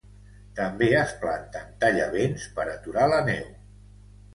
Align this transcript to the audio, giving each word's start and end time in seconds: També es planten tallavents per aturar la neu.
També 0.59 0.87
es 1.01 1.13
planten 1.25 1.77
tallavents 1.85 2.51
per 2.59 2.69
aturar 2.77 3.09
la 3.17 3.25
neu. 3.33 3.51